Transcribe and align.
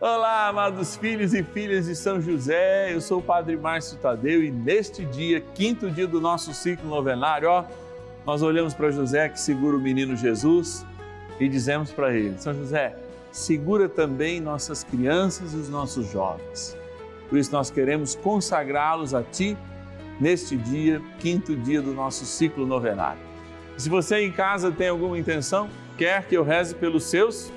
Olá, 0.00 0.48
amados 0.48 0.96
filhos 0.96 1.34
e 1.34 1.42
filhas 1.42 1.84
de 1.84 1.94
São 1.94 2.22
José, 2.22 2.90
eu 2.90 3.02
sou 3.02 3.18
o 3.18 3.22
Padre 3.22 3.54
Márcio 3.54 3.98
Tadeu 3.98 4.42
e 4.42 4.50
neste 4.50 5.04
dia, 5.04 5.42
quinto 5.54 5.90
dia 5.90 6.06
do 6.06 6.18
nosso 6.18 6.54
ciclo 6.54 6.88
novenário, 6.88 7.50
ó, 7.50 7.66
nós 8.24 8.40
olhamos 8.40 8.72
para 8.72 8.90
José 8.90 9.28
que 9.28 9.38
segura 9.38 9.76
o 9.76 9.78
menino 9.78 10.16
Jesus 10.16 10.86
e 11.38 11.46
dizemos 11.50 11.92
para 11.92 12.14
ele: 12.14 12.38
São 12.38 12.54
José, 12.54 12.96
segura 13.30 13.90
também 13.90 14.40
nossas 14.40 14.82
crianças 14.82 15.52
e 15.52 15.56
os 15.56 15.68
nossos 15.68 16.10
jovens. 16.10 16.74
Por 17.28 17.36
isso 17.36 17.52
nós 17.52 17.70
queremos 17.70 18.14
consagrá-los 18.14 19.12
a 19.12 19.22
Ti 19.22 19.54
neste 20.18 20.56
dia, 20.56 21.02
quinto 21.18 21.54
dia 21.54 21.82
do 21.82 21.92
nosso 21.92 22.24
ciclo 22.24 22.64
novenário. 22.64 23.20
Se 23.76 23.90
você 23.90 24.20
em 24.20 24.32
casa 24.32 24.72
tem 24.72 24.88
alguma 24.88 25.18
intenção, 25.18 25.68
quer 25.98 26.24
que 26.26 26.34
eu 26.34 26.42
reze 26.42 26.74
pelos 26.74 27.04
seus, 27.04 27.52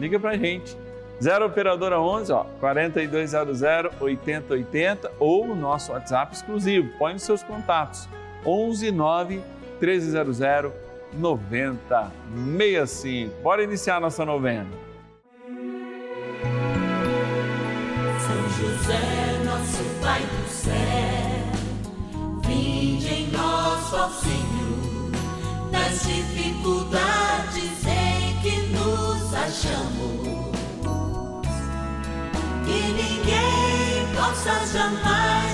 liga 0.00 0.18
para 0.18 0.30
a 0.30 0.36
gente. 0.36 0.82
0 1.20 1.46
Operadora 1.46 2.00
11, 2.00 2.32
ó, 2.32 2.44
4200 2.60 3.62
8080 4.00 5.12
ou 5.18 5.50
o 5.50 5.54
nosso 5.54 5.92
WhatsApp 5.92 6.34
exclusivo. 6.34 6.90
Põe 6.98 7.12
nos 7.14 7.22
seus 7.22 7.42
contatos. 7.42 8.06
11 8.44 8.90
9 8.90 9.40
1300 9.80 10.38
9065. 11.12 13.42
Bora 13.42 13.62
iniciar 13.62 14.00
nossa 14.00 14.24
novena. 14.24 14.66
São 18.18 18.48
José, 18.58 19.38
nosso 19.44 19.84
Pai 20.02 20.20
do 20.20 20.48
céu, 20.48 20.74
vinde 22.46 23.14
em 23.14 23.28
nós, 23.30 23.92
ó 23.92 24.08
Senhor, 24.08 25.12
nas 25.70 26.02
dificuldades 26.04 27.86
em 27.86 28.40
que 28.42 28.56
nos 28.72 29.32
achamos. 29.34 30.03
Ninguém 34.34 34.42
possa 34.42 34.66
jamais 34.66 35.53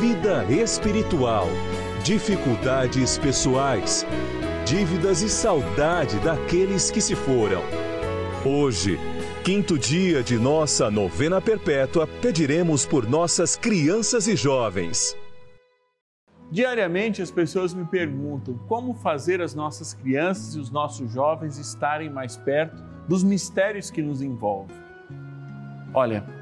vida 0.00 0.44
espiritual, 0.44 1.48
dificuldades 2.04 3.18
pessoais 3.18 4.06
dívidas 4.68 5.22
e 5.22 5.30
saudade 5.30 6.18
daqueles 6.20 6.90
que 6.90 7.00
se 7.00 7.16
foram. 7.16 7.62
Hoje, 8.44 8.98
quinto 9.42 9.78
dia 9.78 10.22
de 10.22 10.38
nossa 10.38 10.90
novena 10.90 11.40
perpétua, 11.40 12.06
pediremos 12.06 12.84
por 12.84 13.08
nossas 13.08 13.56
crianças 13.56 14.28
e 14.28 14.36
jovens. 14.36 15.16
Diariamente 16.50 17.22
as 17.22 17.30
pessoas 17.30 17.72
me 17.72 17.86
perguntam 17.86 18.58
como 18.68 18.92
fazer 18.92 19.40
as 19.40 19.54
nossas 19.54 19.94
crianças 19.94 20.54
e 20.54 20.60
os 20.60 20.70
nossos 20.70 21.10
jovens 21.10 21.56
estarem 21.56 22.10
mais 22.10 22.36
perto 22.36 22.76
dos 23.08 23.24
mistérios 23.24 23.90
que 23.90 24.02
nos 24.02 24.20
envolvem. 24.20 24.76
Olha, 25.94 26.37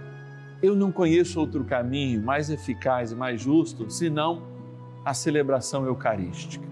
eu 0.67 0.75
não 0.75 0.91
conheço 0.91 1.39
outro 1.39 1.65
caminho 1.65 2.21
mais 2.23 2.51
eficaz 2.51 3.13
e 3.13 3.15
mais 3.15 3.41
justo 3.41 3.89
senão 3.89 4.43
a 5.05 5.15
celebração 5.15 5.87
eucarística. 5.87 6.67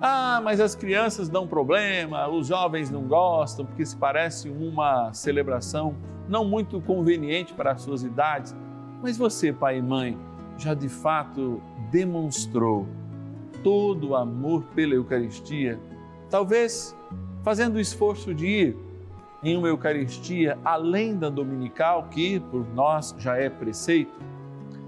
Ah, 0.00 0.40
mas 0.42 0.58
as 0.58 0.74
crianças 0.74 1.28
dão 1.28 1.46
problema, 1.46 2.28
os 2.28 2.46
jovens 2.46 2.90
não 2.90 3.02
gostam, 3.02 3.66
porque 3.66 3.84
se 3.84 3.96
parece 3.96 4.48
uma 4.48 5.12
celebração 5.12 5.94
não 6.28 6.44
muito 6.44 6.80
conveniente 6.80 7.52
para 7.52 7.72
as 7.72 7.82
suas 7.82 8.02
idades. 8.02 8.56
Mas 9.02 9.16
você, 9.18 9.52
pai 9.52 9.78
e 9.78 9.82
mãe, 9.82 10.18
já 10.56 10.72
de 10.72 10.88
fato 10.88 11.60
demonstrou 11.90 12.86
todo 13.62 14.10
o 14.10 14.16
amor 14.16 14.64
pela 14.74 14.94
Eucaristia, 14.94 15.78
talvez 16.30 16.96
fazendo 17.42 17.76
o 17.76 17.80
esforço 17.80 18.34
de 18.34 18.46
ir 18.46 18.83
em 19.44 19.56
uma 19.56 19.68
Eucaristia 19.68 20.58
além 20.64 21.16
da 21.16 21.28
dominical, 21.28 22.08
que 22.10 22.40
por 22.40 22.66
nós 22.74 23.14
já 23.18 23.36
é 23.36 23.50
preceito. 23.50 24.18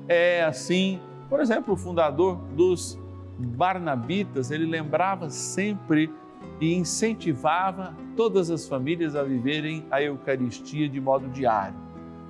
É 0.08 0.42
assim, 0.44 0.98
por 1.28 1.40
exemplo, 1.40 1.74
o 1.74 1.76
fundador 1.76 2.36
dos 2.56 2.98
Barnabitas, 3.38 4.50
ele 4.50 4.64
lembrava 4.64 5.28
sempre 5.28 6.10
e 6.58 6.74
incentivava 6.74 7.94
todas 8.16 8.50
as 8.50 8.66
famílias 8.66 9.14
a 9.14 9.22
viverem 9.22 9.84
a 9.90 10.00
Eucaristia 10.00 10.88
de 10.88 11.00
modo 11.00 11.28
diário. 11.28 11.76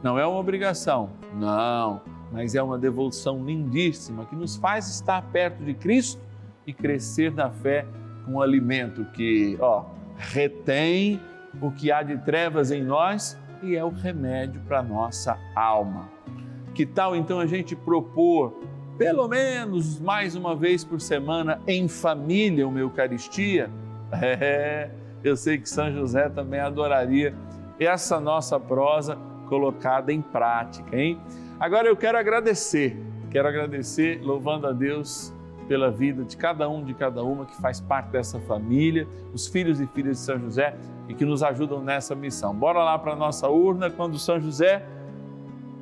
Não 0.02 0.18
é 0.18 0.26
uma 0.26 0.38
obrigação, 0.38 1.10
não, 1.34 2.00
mas 2.32 2.56
é 2.56 2.62
uma 2.62 2.76
devoção 2.76 3.44
lindíssima 3.44 4.24
que 4.24 4.34
nos 4.34 4.56
faz 4.56 4.88
estar 4.88 5.22
perto 5.30 5.62
de 5.62 5.74
Cristo 5.74 6.20
e 6.66 6.72
crescer 6.72 7.32
na 7.32 7.50
fé 7.50 7.86
com 8.24 8.32
um 8.32 8.40
alimento 8.40 9.04
que, 9.12 9.56
ó, 9.60 9.84
retém 10.16 11.20
o 11.60 11.70
que 11.70 11.90
há 11.90 12.02
de 12.02 12.18
trevas 12.18 12.70
em 12.70 12.82
nós 12.82 13.38
e 13.62 13.76
é 13.76 13.84
o 13.84 13.88
remédio 13.88 14.60
para 14.62 14.80
a 14.80 14.82
nossa 14.82 15.38
alma. 15.54 16.08
Que 16.74 16.84
tal 16.84 17.16
então 17.16 17.40
a 17.40 17.46
gente 17.46 17.74
propor 17.74 18.60
pelo 18.98 19.28
menos 19.28 20.00
mais 20.00 20.34
uma 20.34 20.56
vez 20.56 20.82
por 20.84 21.00
semana 21.00 21.60
em 21.66 21.88
família 21.88 22.66
uma 22.66 22.80
Eucaristia? 22.80 23.70
É, 24.22 24.88
eu 25.24 25.36
sei 25.36 25.58
que 25.58 25.68
São 25.68 25.92
José 25.92 26.28
também 26.28 26.60
adoraria 26.60 27.34
essa 27.78 28.20
nossa 28.20 28.58
prosa 28.58 29.18
colocada 29.48 30.12
em 30.12 30.22
prática, 30.22 30.96
hein? 30.96 31.20
Agora 31.58 31.88
eu 31.88 31.96
quero 31.96 32.16
agradecer, 32.16 32.96
quero 33.28 33.48
agradecer, 33.48 34.20
louvando 34.22 34.68
a 34.68 34.72
Deus 34.72 35.34
pela 35.66 35.90
vida 35.90 36.24
de 36.24 36.36
cada 36.36 36.68
um, 36.68 36.84
de 36.84 36.94
cada 36.94 37.22
uma 37.22 37.44
que 37.44 37.56
faz 37.60 37.80
parte 37.80 38.10
dessa 38.10 38.38
família, 38.40 39.06
os 39.32 39.46
filhos 39.46 39.80
e 39.80 39.86
filhas 39.86 40.18
de 40.18 40.22
São 40.24 40.38
José 40.38 40.76
e 41.08 41.14
que 41.14 41.24
nos 41.24 41.42
ajudam 41.42 41.82
nessa 41.82 42.14
missão. 42.14 42.54
Bora 42.54 42.82
lá 42.82 42.98
para 42.98 43.12
a 43.12 43.16
nossa 43.16 43.48
urna 43.48 43.90
quando 43.90 44.18
São 44.18 44.40
José 44.40 44.86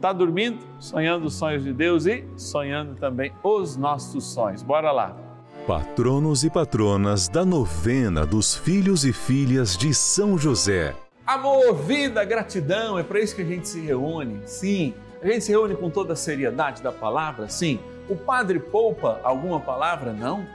Está 0.04 0.12
dormindo, 0.12 0.58
sonhando 0.78 1.24
os 1.24 1.34
sonhos 1.34 1.64
de 1.64 1.72
Deus 1.72 2.04
e 2.04 2.26
sonhando 2.36 2.94
também 2.94 3.32
os 3.42 3.74
nossos 3.74 4.22
sonhos. 4.22 4.62
Bora 4.62 4.92
lá. 4.92 5.16
Patronos 5.66 6.44
e 6.44 6.50
patronas 6.50 7.26
da 7.26 7.42
novena 7.42 8.26
dos 8.26 8.54
filhos 8.54 9.06
e 9.06 9.14
filhas 9.14 9.78
de 9.78 9.94
São 9.94 10.36
José. 10.36 10.94
Amor, 11.26 11.74
vida, 11.74 12.22
gratidão, 12.22 12.98
é 12.98 13.02
para 13.02 13.18
isso 13.18 13.34
que 13.34 13.40
a 13.40 13.46
gente 13.46 13.66
se 13.66 13.80
reúne. 13.80 14.42
Sim, 14.44 14.92
a 15.22 15.26
gente 15.26 15.44
se 15.44 15.52
reúne 15.52 15.74
com 15.74 15.88
toda 15.88 16.12
a 16.12 16.16
seriedade 16.16 16.82
da 16.82 16.92
palavra. 16.92 17.48
Sim, 17.48 17.80
o 18.08 18.16
padre 18.16 18.58
poupa 18.58 19.20
alguma 19.22 19.60
palavra? 19.60 20.12
Não, 20.12 20.46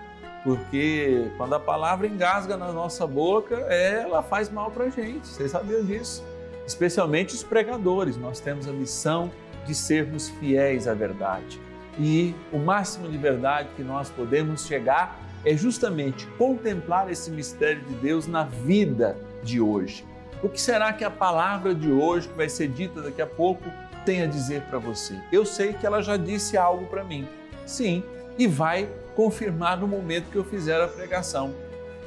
porque 0.43 1.31
quando 1.37 1.53
a 1.53 1.59
palavra 1.59 2.07
engasga 2.07 2.57
na 2.57 2.71
nossa 2.71 3.05
boca, 3.05 3.55
ela 3.55 4.21
faz 4.21 4.49
mal 4.49 4.71
para 4.71 4.85
a 4.85 4.89
gente. 4.89 5.27
Vocês 5.27 5.51
sabiam 5.51 5.83
disso? 5.83 6.23
especialmente 6.69 7.33
os 7.33 7.43
pregadores. 7.43 8.15
Nós 8.15 8.39
temos 8.39 8.67
a 8.67 8.71
missão 8.71 9.31
de 9.65 9.73
sermos 9.73 10.29
fiéis 10.29 10.87
à 10.87 10.93
verdade. 10.93 11.59
E 11.97 12.33
o 12.53 12.59
máximo 12.59 13.09
de 13.09 13.17
verdade 13.17 13.69
que 13.75 13.83
nós 13.83 14.09
podemos 14.09 14.65
chegar 14.65 15.19
é 15.43 15.55
justamente 15.55 16.27
contemplar 16.37 17.09
esse 17.11 17.31
mistério 17.31 17.81
de 17.81 17.95
Deus 17.95 18.27
na 18.27 18.43
vida 18.43 19.17
de 19.43 19.59
hoje. 19.59 20.05
O 20.41 20.47
que 20.47 20.61
será 20.61 20.93
que 20.93 21.03
a 21.03 21.09
palavra 21.09 21.75
de 21.75 21.91
hoje, 21.91 22.29
que 22.29 22.35
vai 22.35 22.47
ser 22.47 22.69
dita 22.69 23.01
daqui 23.01 23.21
a 23.21 23.27
pouco, 23.27 23.63
tem 24.05 24.21
a 24.21 24.25
dizer 24.25 24.61
para 24.63 24.79
você? 24.79 25.19
Eu 25.31 25.45
sei 25.45 25.73
que 25.73 25.85
ela 25.85 26.01
já 26.01 26.15
disse 26.15 26.55
algo 26.55 26.85
para 26.85 27.03
mim. 27.03 27.27
Sim, 27.69 28.03
e 28.35 28.47
vai 28.47 28.89
confirmar 29.15 29.77
no 29.77 29.87
momento 29.87 30.31
que 30.31 30.35
eu 30.35 30.43
fizer 30.43 30.81
a 30.81 30.87
pregação. 30.87 31.53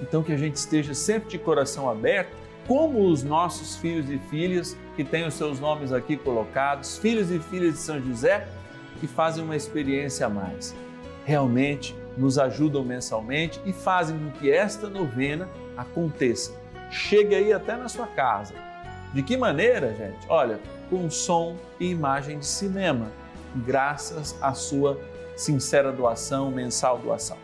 Então, 0.03 0.21
que 0.21 0.33
a 0.33 0.37
gente 0.37 0.57
esteja 0.57 0.93
sempre 0.93 1.31
de 1.31 1.39
coração 1.39 1.89
aberto 1.89 2.33
como 2.67 3.07
os 3.07 3.23
nossos 3.23 3.77
filhos 3.77 4.11
e 4.11 4.19
filhas 4.29 4.77
que 4.97 5.05
têm 5.05 5.25
os 5.25 5.35
seus 5.35 5.61
nomes 5.61 5.93
aqui 5.93 6.17
colocados, 6.17 6.99
filhos 6.99 7.31
e 7.31 7.39
filhas 7.39 7.75
de 7.75 7.79
São 7.79 8.01
José, 8.01 8.49
que 8.99 9.07
fazem 9.07 9.45
uma 9.45 9.55
experiência 9.55 10.27
a 10.27 10.29
mais. 10.29 10.75
Realmente 11.25 11.95
nos 12.19 12.41
ajudam 12.41 12.85
mensalmente 12.85 13.61
e 13.65 13.73
fazem 13.73 14.19
com 14.19 14.31
que 14.33 14.51
esta 14.51 14.89
novena 14.89 15.49
aconteça. 15.77 16.53
Chegue 16.91 17.37
aí 17.37 17.53
até 17.53 17.77
na 17.77 17.89
sua 17.89 18.09
casa. 18.09 18.53
De 19.15 19.23
que 19.23 19.37
maneira, 19.37 19.95
gente? 19.95 20.27
Olha, 20.29 20.59
com 20.91 21.09
som 21.09 21.57
e 21.79 21.89
imagem 21.89 22.41
de 22.41 22.47
cinema, 22.47 23.13
graças 23.55 24.37
à 24.43 24.55
sua 24.55 24.99
sincera 25.37 25.93
doação, 25.93 26.51
mensal 26.51 26.99
doação. 26.99 27.37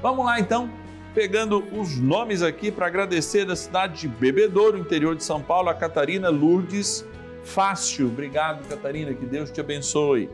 Vamos 0.00 0.24
lá 0.24 0.40
então, 0.40 0.70
pegando 1.14 1.64
os 1.72 1.98
nomes 1.98 2.42
aqui 2.42 2.70
para 2.70 2.86
agradecer 2.86 3.44
da 3.44 3.54
cidade 3.54 4.00
de 4.00 4.08
Bebedouro, 4.08 4.78
interior 4.78 5.14
de 5.14 5.24
São 5.24 5.40
Paulo, 5.40 5.68
a 5.68 5.74
Catarina 5.74 6.28
Lourdes 6.28 7.04
Fácil. 7.44 8.06
Obrigado, 8.06 8.66
Catarina, 8.68 9.12
que 9.12 9.26
Deus 9.26 9.50
te 9.50 9.60
abençoe. 9.60 10.30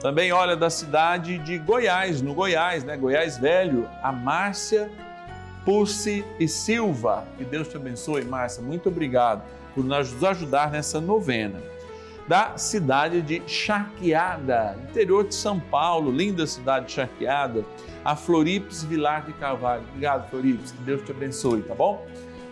Também, 0.00 0.32
olha, 0.32 0.56
da 0.56 0.70
cidade 0.70 1.38
de 1.38 1.58
Goiás, 1.58 2.20
no 2.22 2.34
Goiás, 2.34 2.84
né? 2.84 2.96
Goiás 2.96 3.38
Velho, 3.38 3.88
a 4.02 4.12
Márcia 4.12 4.90
Pulse 5.64 6.24
e 6.38 6.46
Silva. 6.46 7.26
Que 7.36 7.44
Deus 7.44 7.68
te 7.68 7.76
abençoe, 7.76 8.24
Márcia. 8.24 8.62
Muito 8.62 8.88
obrigado 8.88 9.42
por 9.74 9.84
nos 9.84 10.22
ajudar 10.22 10.70
nessa 10.70 11.00
novena. 11.00 11.60
Da 12.28 12.58
cidade 12.58 13.22
de 13.22 13.40
Charqueada, 13.46 14.76
interior 14.88 15.28
de 15.28 15.34
São 15.34 15.60
Paulo, 15.60 16.10
linda 16.10 16.46
cidade 16.46 16.86
de 16.86 16.92
Charqueada, 16.92 17.64
a 18.04 18.16
Floripes 18.16 18.82
Vilar 18.82 19.24
de 19.24 19.32
Carvalho. 19.34 19.84
Obrigado, 19.88 20.28
Floripes. 20.28 20.72
Que 20.72 20.82
Deus 20.82 21.02
te 21.02 21.12
abençoe, 21.12 21.62
tá 21.62 21.74
bom? 21.74 22.04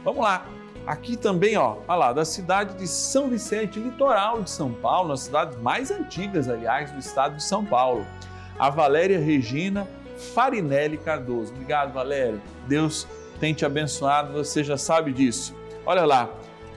Vamos 0.04 0.22
lá. 0.22 0.46
Aqui 0.86 1.16
também, 1.16 1.56
ó, 1.56 1.78
olha 1.88 1.96
lá, 1.96 2.12
da 2.12 2.24
cidade 2.24 2.76
de 2.76 2.86
São 2.86 3.28
Vicente, 3.28 3.80
litoral 3.80 4.42
de 4.42 4.50
São 4.50 4.70
Paulo, 4.70 5.08
uma 5.08 5.14
das 5.14 5.20
cidades 5.20 5.58
mais 5.58 5.90
antigas, 5.90 6.48
aliás, 6.48 6.92
do 6.92 6.98
estado 6.98 7.36
de 7.36 7.42
São 7.42 7.64
Paulo. 7.64 8.06
A 8.58 8.68
Valéria 8.70 9.18
Regina 9.18 9.88
Farinelli 10.34 10.98
Cardoso. 10.98 11.52
Obrigado, 11.52 11.92
Valéria. 11.92 12.40
Deus 12.68 13.06
tem 13.40 13.52
te 13.52 13.64
abençoado, 13.64 14.32
você 14.32 14.62
já 14.62 14.76
sabe 14.76 15.12
disso. 15.12 15.54
Olha 15.84 16.04
lá, 16.04 16.30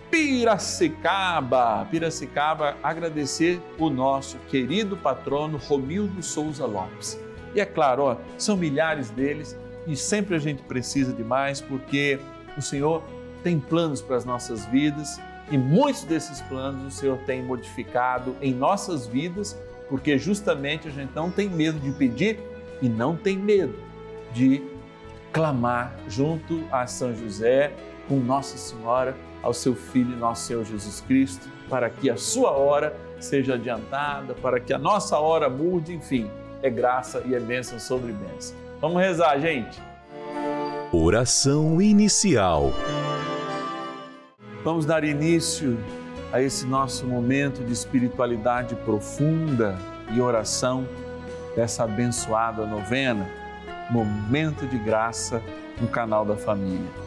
Piracicaba, 0.10 1.86
Piracicaba, 1.92 2.78
agradecer 2.82 3.62
o 3.78 3.90
nosso 3.90 4.38
querido 4.50 4.96
patrono 4.96 5.58
Romildo 5.58 6.24
Souza 6.24 6.66
Lopes. 6.66 7.20
E 7.54 7.60
é 7.60 7.66
claro, 7.66 8.04
ó, 8.04 8.18
são 8.38 8.56
milhares 8.56 9.10
deles 9.10 9.58
e 9.86 9.96
sempre 9.96 10.36
a 10.36 10.40
gente 10.40 10.64
precisa 10.64 11.14
de 11.14 11.24
mais 11.24 11.60
porque 11.60 12.20
o 12.58 12.62
Senhor 12.62 13.04
tem 13.44 13.60
planos 13.60 14.02
para 14.02 14.16
as 14.16 14.26
nossas 14.26 14.66
vidas 14.66 15.20
e 15.52 15.58
muitos 15.58 16.04
desses 16.04 16.42
planos 16.42 16.84
o 16.84 16.92
Senhor 16.92 17.18
tem 17.20 17.42
modificado 17.42 18.36
em 18.42 18.54
nossas 18.54 19.08
vidas, 19.08 19.58
porque 19.90 20.18
justamente 20.18 20.88
a 20.88 20.92
gente 20.92 21.12
não 21.16 21.32
tem 21.32 21.50
medo 21.50 21.80
de 21.80 21.92
pedir 21.92 22.40
e 22.82 22.90
não 22.90 23.16
tem 23.16 23.38
medo 23.38 23.76
de 24.34 24.62
clamar 25.32 25.96
junto 26.08 26.64
a 26.72 26.86
São 26.86 27.16
José, 27.16 27.74
com 28.08 28.18
Nossa 28.18 28.58
Senhora, 28.58 29.16
ao 29.42 29.54
seu 29.54 29.76
Filho, 29.76 30.16
nosso 30.18 30.46
Senhor 30.48 30.66
Jesus 30.66 31.02
Cristo, 31.02 31.48
para 31.70 31.90
que 31.90 32.10
a 32.10 32.18
sua 32.18 32.52
hora 32.52 32.96
seja 33.20 33.56
adiantada, 33.56 34.34
para 34.34 34.60
que 34.60 34.74
a 34.74 34.78
nossa 34.78 35.18
hora 35.18 35.50
mude, 35.50 35.94
enfim, 35.94 36.30
é 36.62 36.70
graça 36.70 37.22
e 37.26 37.36
é 37.36 37.40
bênção 37.40 37.80
sobre 37.80 38.12
bênção. 38.12 38.56
Vamos 38.80 39.02
rezar, 39.02 39.40
gente. 39.40 39.82
Oração 40.92 41.82
inicial. 41.82 42.72
Vamos 44.64 44.86
dar 44.86 45.04
início 45.04 45.78
a 46.32 46.42
esse 46.42 46.66
nosso 46.66 47.06
momento 47.06 47.64
de 47.64 47.72
espiritualidade 47.72 48.76
profunda 48.76 49.78
e 50.14 50.22
oração 50.22 50.88
dessa 51.56 51.84
abençoada 51.84 52.66
novena, 52.66 53.28
Momento 53.90 54.68
de 54.68 54.78
Graça 54.78 55.42
no 55.82 55.88
canal 55.88 56.26
da 56.26 56.36
Família. 56.36 57.07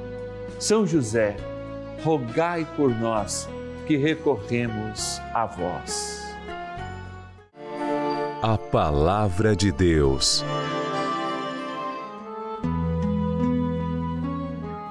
São 0.61 0.85
José, 0.85 1.35
rogai 2.03 2.65
por 2.77 2.89
nós 2.89 3.49
que 3.85 3.97
recorremos 3.97 5.19
a 5.33 5.45
vós. 5.45 6.21
A 8.41 8.57
Palavra 8.57 9.55
de 9.55 9.71
Deus. 9.71 10.45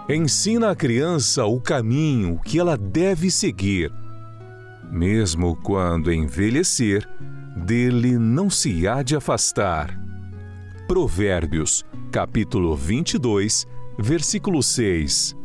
Ensina 0.08 0.72
a 0.72 0.76
criança 0.76 1.46
o 1.46 1.60
caminho 1.60 2.38
que 2.44 2.58
ela 2.58 2.76
deve 2.76 3.30
seguir 3.30 3.90
mesmo 4.90 5.54
quando 5.54 6.12
envelhecer, 6.12 7.08
dele 7.56 8.18
não 8.18 8.50
se 8.50 8.88
há 8.88 9.02
de 9.02 9.14
afastar. 9.14 9.96
Provérbios, 10.88 11.84
capítulo 12.10 12.74
22, 12.74 13.66
versículo 13.98 14.62
6. 14.62 15.36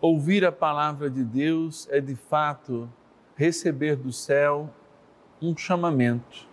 Ouvir 0.00 0.44
a 0.44 0.52
palavra 0.52 1.10
de 1.10 1.22
Deus 1.24 1.88
é 1.90 2.00
de 2.00 2.14
fato 2.14 2.90
receber 3.36 3.96
do 3.96 4.12
céu 4.12 4.70
um 5.42 5.56
chamamento, 5.56 6.48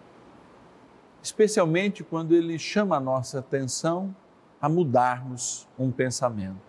especialmente 1.21 2.03
quando 2.03 2.33
ele 2.33 2.57
chama 2.59 2.97
a 2.97 2.99
nossa 2.99 3.39
atenção 3.39 4.15
a 4.61 4.67
mudarmos 4.67 5.67
um 5.77 5.91
pensamento. 5.91 6.61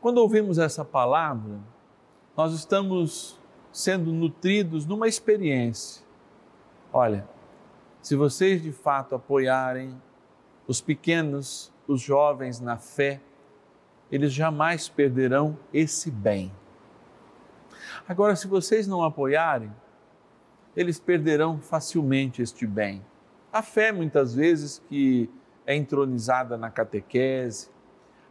Quando 0.00 0.18
ouvimos 0.18 0.58
essa 0.58 0.84
palavra, 0.84 1.58
nós 2.36 2.52
estamos 2.52 3.38
sendo 3.72 4.12
nutridos 4.12 4.84
numa 4.84 5.06
experiência 5.06 6.02
Olha, 6.92 7.24
se 8.02 8.16
vocês 8.16 8.60
de 8.60 8.72
fato 8.72 9.14
apoiarem 9.14 9.96
os 10.66 10.80
pequenos, 10.80 11.72
os 11.86 12.00
jovens 12.00 12.58
na 12.58 12.76
fé, 12.76 13.20
eles 14.10 14.32
jamais 14.32 14.88
perderão 14.88 15.58
esse 15.72 16.10
bem. 16.10 16.52
Agora, 18.08 18.34
se 18.34 18.46
vocês 18.46 18.86
não 18.86 19.02
apoiarem, 19.04 19.72
eles 20.76 20.98
perderão 20.98 21.60
facilmente 21.60 22.42
este 22.42 22.66
bem. 22.66 23.04
A 23.52 23.62
fé, 23.62 23.92
muitas 23.92 24.34
vezes, 24.34 24.82
que 24.88 25.30
é 25.66 25.74
entronizada 25.74 26.56
na 26.56 26.70
catequese, 26.70 27.68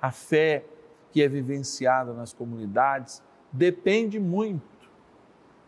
a 0.01 0.11
fé 0.11 0.65
que 1.11 1.21
é 1.21 1.27
vivenciada 1.27 2.13
nas 2.13 2.33
comunidades, 2.33 3.23
depende 3.51 4.19
muito 4.19 4.89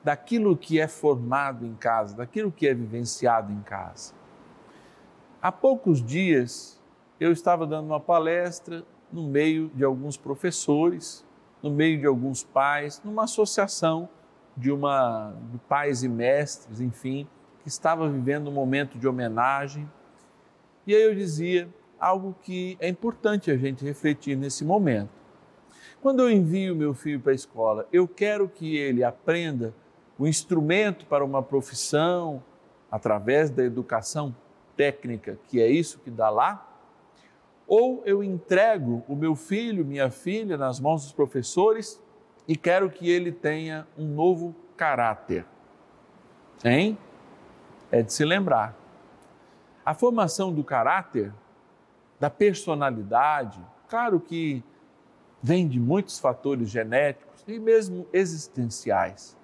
daquilo 0.04 0.58
que 0.58 0.80
é 0.80 0.88
formado 0.88 1.66
em 1.66 1.76
casa, 1.76 2.16
daquilo 2.16 2.52
que 2.52 2.68
é 2.68 2.74
vivenciado 2.74 3.52
em 3.52 3.62
casa. 3.62 4.14
Há 5.42 5.52
poucos 5.52 6.04
dias 6.04 6.80
eu 7.20 7.32
estava 7.32 7.68
dando 7.68 7.88
uma 7.88 8.00
palestra 8.00 8.84
no 9.12 9.28
meio 9.28 9.70
de 9.76 9.84
alguns 9.84 10.18
professores, 10.18 11.26
no 11.62 11.70
meio 11.70 12.00
de 12.00 12.06
alguns 12.06 12.44
pais, 12.44 13.02
numa 13.04 13.24
associação 13.24 14.10
de 14.56 14.72
uma 14.72 15.34
de 15.52 15.58
pais 15.60 16.04
e 16.04 16.10
mestres, 16.10 16.82
enfim, 16.82 17.28
que 17.62 17.68
estava 17.68 18.10
vivendo 18.10 18.50
um 18.50 18.54
momento 18.54 18.98
de 18.98 19.08
homenagem. 19.08 19.90
E 20.86 20.96
aí 20.96 21.04
eu 21.04 21.14
dizia 21.14 21.70
algo 22.00 22.36
que 22.42 22.76
é 22.80 22.88
importante 22.88 23.52
a 23.52 23.58
gente 23.58 23.86
refletir 23.86 24.36
nesse 24.36 24.66
momento. 24.66 25.22
Quando 26.02 26.22
eu 26.22 26.32
envio 26.32 26.76
meu 26.76 26.94
filho 26.94 27.20
para 27.20 27.32
a 27.32 27.36
escola, 27.36 27.88
eu 27.94 28.08
quero 28.08 28.50
que 28.50 28.76
ele 28.76 29.04
aprenda 29.04 29.74
o 30.18 30.28
instrumento 30.28 31.06
para 31.06 31.24
uma 31.24 31.44
profissão 31.44 32.44
através 32.90 33.50
da 33.52 33.64
educação 33.64 34.36
técnica, 34.76 35.38
que 35.48 35.62
é 35.62 35.68
isso 35.68 36.00
que 36.00 36.10
dá 36.10 36.30
lá? 36.30 36.71
Ou 37.72 38.04
eu 38.06 38.22
entrego 38.22 39.02
o 39.08 39.16
meu 39.16 39.34
filho, 39.34 39.86
minha 39.86 40.12
filha 40.12 40.58
nas 40.58 40.78
mãos 40.78 41.04
dos 41.04 41.14
professores 41.14 42.04
e 42.46 42.58
quero 42.58 42.90
que 42.90 43.10
ele 43.10 43.32
tenha 43.32 43.88
um 43.98 44.06
novo 44.06 44.54
caráter? 44.76 45.46
Hein? 46.66 46.98
É 47.90 48.02
de 48.02 48.12
se 48.12 48.26
lembrar. 48.26 48.76
A 49.86 49.94
formação 49.94 50.54
do 50.54 50.66
caráter, 50.66 51.34
da 52.20 52.30
personalidade, 52.30 53.64
claro 53.88 54.20
que 54.20 54.62
vem 55.42 55.66
de 55.66 55.80
muitos 55.80 56.20
fatores 56.20 56.70
genéticos 56.70 57.46
e 57.48 57.58
mesmo 57.58 58.06
existenciais 58.12 59.40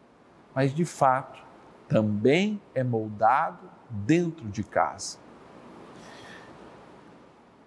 mas 0.57 0.74
de 0.74 0.86
fato 0.86 1.39
também 1.88 2.60
é 2.74 2.84
moldado 2.84 3.69
dentro 3.91 4.50
de 4.50 4.63
casa. 4.63 5.19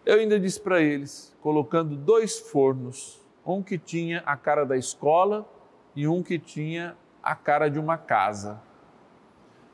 Eu 0.05 0.19
ainda 0.19 0.41
disse 0.41 0.59
para 0.59 0.81
eles, 0.81 1.37
colocando 1.43 1.95
dois 1.95 2.39
fornos, 2.39 3.21
um 3.45 3.63
que 3.63 3.77
tinha 3.77 4.23
a 4.25 4.37
cara 4.37 4.65
da 4.65 4.77
escola 4.77 5.47
e 5.95 6.09
um 6.09 6.23
que 6.23 6.39
tinha 6.39 6.97
a 7.23 7.35
cara 7.35 7.69
de 7.69 7.79
uma 7.79 7.99
casa. 7.99 8.61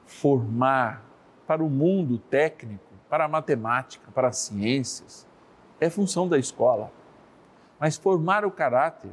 Formar 0.05 1.05
para 1.47 1.63
o 1.63 1.71
mundo 1.71 2.19
técnico, 2.19 2.85
para 3.09 3.25
a 3.25 3.29
matemática, 3.29 4.11
para 4.13 4.29
as 4.29 4.39
ciências, 4.39 5.27
é 5.81 5.89
função 5.89 6.29
da 6.29 6.39
escola. 6.39 6.91
Mas 7.79 7.97
formar 7.97 8.45
o 8.45 8.51
caráter, 8.51 9.13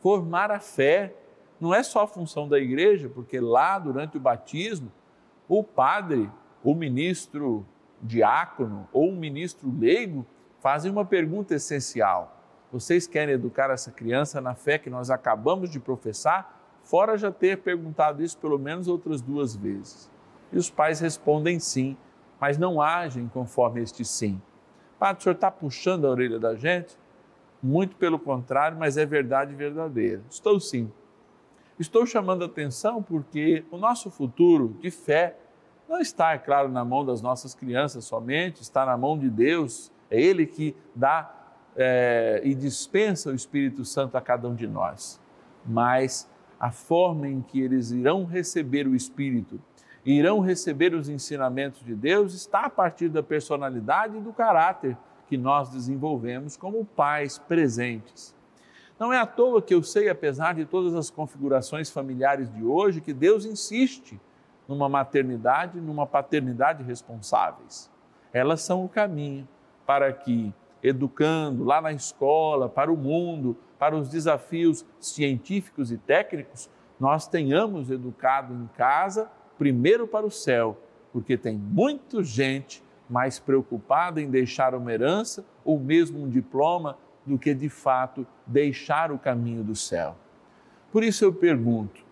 formar 0.00 0.50
a 0.50 0.60
fé, 0.60 1.14
não 1.58 1.74
é 1.74 1.82
só 1.82 2.06
função 2.06 2.46
da 2.46 2.58
igreja, 2.58 3.08
porque 3.08 3.40
lá 3.40 3.78
durante 3.78 4.18
o 4.18 4.20
batismo, 4.20 4.92
o 5.48 5.64
padre, 5.64 6.30
o 6.62 6.74
ministro 6.74 7.64
diácono 8.02 8.88
ou 8.92 9.10
o 9.10 9.16
ministro 9.16 9.72
leigo 9.78 10.26
fazem 10.60 10.90
uma 10.90 11.04
pergunta 11.04 11.54
essencial. 11.54 12.40
Vocês 12.72 13.06
querem 13.06 13.34
educar 13.34 13.70
essa 13.70 13.90
criança 13.90 14.40
na 14.40 14.54
fé 14.54 14.78
que 14.78 14.90
nós 14.90 15.10
acabamos 15.10 15.70
de 15.70 15.78
professar? 15.78 16.60
Fora 16.82 17.16
já 17.16 17.30
ter 17.30 17.58
perguntado 17.58 18.22
isso 18.22 18.38
pelo 18.38 18.58
menos 18.58 18.88
outras 18.88 19.20
duas 19.20 19.56
vezes. 19.56 20.10
E 20.52 20.58
os 20.58 20.70
pais 20.70 21.00
respondem 21.00 21.58
sim, 21.58 21.96
mas 22.40 22.58
não 22.58 22.80
agem 22.80 23.28
conforme 23.28 23.80
este 23.80 24.04
sim. 24.04 24.40
Padre, 24.98 25.20
o 25.20 25.22
senhor 25.22 25.34
está 25.34 25.50
puxando 25.50 26.06
a 26.06 26.10
orelha 26.10 26.38
da 26.38 26.54
gente? 26.54 26.96
Muito 27.62 27.96
pelo 27.96 28.18
contrário, 28.18 28.78
mas 28.78 28.96
é 28.96 29.06
verdade 29.06 29.54
verdadeira. 29.54 30.22
Estou 30.28 30.60
sim 30.60 30.90
Estou 31.78 32.06
chamando 32.06 32.42
atenção 32.42 33.02
porque 33.02 33.62
o 33.70 33.76
nosso 33.76 34.10
futuro 34.10 34.78
de 34.80 34.90
fé 34.90 35.36
não 35.88 36.00
está, 36.00 36.32
é 36.32 36.38
claro, 36.38 36.68
na 36.68 36.84
mão 36.84 37.04
das 37.04 37.22
nossas 37.22 37.54
crianças 37.54 38.04
somente, 38.04 38.62
está 38.62 38.84
na 38.84 38.96
mão 38.96 39.18
de 39.18 39.30
Deus. 39.30 39.92
É 40.10 40.20
Ele 40.20 40.46
que 40.46 40.74
dá 40.94 41.32
é, 41.76 42.40
e 42.44 42.54
dispensa 42.54 43.30
o 43.30 43.34
Espírito 43.34 43.84
Santo 43.84 44.16
a 44.16 44.20
cada 44.20 44.48
um 44.48 44.54
de 44.54 44.66
nós. 44.66 45.20
Mas 45.64 46.28
a 46.58 46.70
forma 46.70 47.28
em 47.28 47.40
que 47.40 47.60
eles 47.60 47.90
irão 47.90 48.24
receber 48.24 48.86
o 48.86 48.94
Espírito, 48.94 49.60
irão 50.04 50.40
receber 50.40 50.94
os 50.94 51.08
ensinamentos 51.08 51.84
de 51.84 51.94
Deus, 51.94 52.32
está 52.34 52.60
a 52.60 52.70
partir 52.70 53.08
da 53.08 53.22
personalidade 53.22 54.16
e 54.16 54.20
do 54.20 54.32
caráter 54.32 54.96
que 55.28 55.36
nós 55.36 55.68
desenvolvemos 55.68 56.56
como 56.56 56.84
pais 56.84 57.38
presentes. 57.38 58.34
Não 58.98 59.12
é 59.12 59.18
à 59.18 59.26
toa 59.26 59.60
que 59.60 59.74
eu 59.74 59.82
sei, 59.82 60.08
apesar 60.08 60.54
de 60.54 60.64
todas 60.64 60.94
as 60.94 61.10
configurações 61.10 61.90
familiares 61.90 62.50
de 62.54 62.64
hoje, 62.64 63.00
que 63.00 63.12
Deus 63.12 63.44
insiste 63.44 64.18
numa 64.68 64.88
maternidade, 64.88 65.80
numa 65.80 66.06
paternidade 66.06 66.82
responsáveis. 66.82 67.90
Elas 68.32 68.62
são 68.62 68.84
o 68.84 68.88
caminho 68.88 69.46
para 69.86 70.12
que, 70.12 70.52
educando 70.82 71.64
lá 71.64 71.80
na 71.80 71.92
escola, 71.92 72.68
para 72.68 72.92
o 72.92 72.96
mundo, 72.96 73.56
para 73.78 73.96
os 73.96 74.08
desafios 74.08 74.84
científicos 74.98 75.92
e 75.92 75.98
técnicos, 75.98 76.68
nós 76.98 77.28
tenhamos 77.28 77.90
educado 77.90 78.54
em 78.54 78.66
casa, 78.76 79.30
primeiro 79.58 80.06
para 80.06 80.26
o 80.26 80.30
céu, 80.30 80.76
porque 81.12 81.36
tem 81.36 81.56
muita 81.56 82.22
gente 82.22 82.82
mais 83.08 83.38
preocupada 83.38 84.20
em 84.20 84.28
deixar 84.28 84.74
uma 84.74 84.92
herança 84.92 85.44
ou 85.64 85.78
mesmo 85.78 86.22
um 86.22 86.28
diploma 86.28 86.98
do 87.24 87.38
que 87.38 87.54
de 87.54 87.68
fato 87.68 88.26
deixar 88.46 89.12
o 89.12 89.18
caminho 89.18 89.62
do 89.62 89.74
céu. 89.74 90.16
Por 90.90 91.04
isso 91.04 91.24
eu 91.24 91.32
pergunto: 91.32 92.05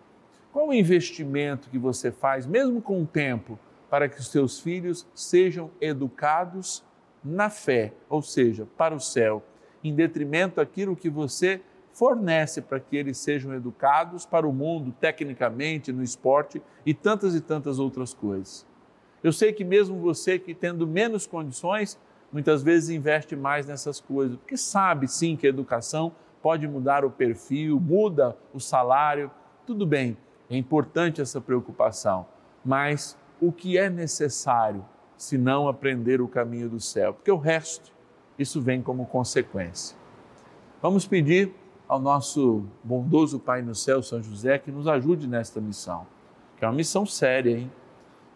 qual 0.55 0.69
o 0.69 0.73
investimento 0.73 1.69
que 1.69 1.77
você 1.77 2.13
faz, 2.13 2.47
mesmo 2.47 2.81
com 2.81 3.03
o 3.03 3.07
tempo, 3.07 3.59
para 3.91 4.09
que 4.09 4.21
os 4.21 4.29
seus 4.29 4.61
filhos 4.61 5.05
sejam 5.13 5.69
educados 5.81 6.85
na 7.25 7.51
fé, 7.51 7.93
ou 8.09 8.23
seja, 8.23 8.65
para 8.77 8.95
o 8.95 9.01
céu, 9.01 9.43
em 9.83 9.93
detrimento 9.93 10.57
daquilo 10.57 10.95
que 10.95 11.11
você 11.11 11.61
fornece 11.93 12.63
para 12.63 12.79
que 12.79 12.97
eles 12.97 13.19
sejam 13.19 13.53
educados 13.53 14.25
para 14.25 14.47
o 14.47 14.53
mundo, 14.53 14.95
tecnicamente, 15.01 15.93
no 15.93 16.05
esporte 16.05 16.63
e 16.87 16.95
tantas 16.95 17.35
e 17.35 17.41
tantas 17.41 17.81
outras 17.81 18.15
coisas. 18.15 18.65
Eu 19.25 19.33
sei 19.33 19.53
que 19.53 19.65
mesmo 19.65 19.99
você 19.99 20.39
que 20.39 20.55
tendo 20.55 20.87
menos 20.87 21.27
condições, 21.27 21.99
muitas 22.31 22.63
vezes 22.63 22.91
investe 22.91 23.35
mais 23.35 23.67
nessas 23.67 23.99
coisas, 23.99 24.37
porque 24.37 24.57
sabe 24.57 25.09
sim 25.09 25.35
que 25.35 25.49
a 25.49 25.51
educação 25.51 26.15
pode 26.41 26.69
mudar 26.69 27.05
o 27.05 27.11
perfil, 27.11 27.81
muda 27.81 28.37
o 28.53 28.61
salário, 28.61 29.33
tudo 29.67 29.85
bem, 29.85 30.17
é 30.55 30.59
importante 30.59 31.21
essa 31.21 31.41
preocupação, 31.41 32.27
mas 32.65 33.19
o 33.41 33.53
que 33.53 33.77
é 33.77 33.91
necessário 33.91 34.85
se 35.17 35.37
não 35.37 35.69
aprender 35.69 36.21
o 36.21 36.29
caminho 36.29 36.69
do 36.69 36.81
céu? 36.81 37.15
Porque 37.15 37.31
o 37.31 37.37
resto, 37.37 37.93
isso 38.39 38.61
vem 38.61 38.83
como 38.83 39.07
consequência. 39.07 39.97
Vamos 40.81 41.07
pedir 41.07 41.53
ao 41.89 42.01
nosso 42.01 42.65
bondoso 42.83 43.39
Pai 43.39 43.63
no 43.63 43.75
céu, 43.75 44.03
São 44.03 44.23
José, 44.23 44.59
que 44.59 44.71
nos 44.71 44.87
ajude 44.89 45.27
nesta 45.27 45.61
missão, 45.61 46.07
que 46.57 46.65
é 46.65 46.69
uma 46.69 46.75
missão 46.75 47.05
séria, 47.05 47.59
hein? 47.59 47.71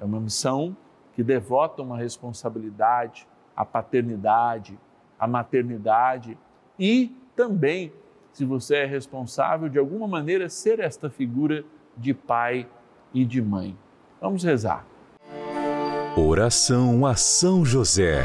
É 0.00 0.04
uma 0.04 0.20
missão 0.20 0.76
que 1.14 1.22
devota 1.22 1.82
uma 1.82 1.96
responsabilidade, 1.96 3.26
a 3.56 3.64
paternidade, 3.64 4.78
a 5.18 5.26
maternidade 5.26 6.38
e 6.78 7.16
também, 7.34 7.92
se 8.32 8.44
você 8.44 8.76
é 8.76 8.84
responsável, 8.84 9.68
de 9.68 9.78
alguma 9.78 10.06
maneira, 10.06 10.48
ser 10.48 10.78
esta 10.78 11.10
figura 11.10 11.64
de 11.98 12.14
pai 12.14 12.66
e 13.12 13.24
de 13.24 13.42
mãe. 13.42 13.76
Vamos 14.20 14.44
rezar. 14.44 14.86
Oração 16.16 17.04
a 17.04 17.14
São 17.14 17.64
José. 17.64 18.24